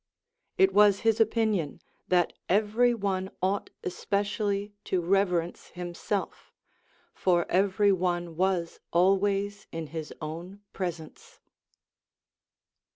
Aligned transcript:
It 0.57 0.73
was 0.73 1.01
his 1.01 1.19
opinion 1.19 1.79
that 2.07 2.33
every 2.49 2.91
one 2.91 3.29
ought 3.39 3.69
especially 3.83 4.73
to 4.85 4.99
rever 4.99 5.41
ence 5.41 5.67
himself; 5.67 6.51
for 7.13 7.45
every 7.51 7.91
one 7.91 8.35
was 8.35 8.79
always 8.91 9.67
in 9.71 9.85
his 9.93 10.11
own 10.19 10.61
pres 10.73 10.99
ence. 10.99 11.39